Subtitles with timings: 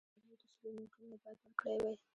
[0.13, 1.95] څلور د سلو نوټونه یې باید ورکړای وای.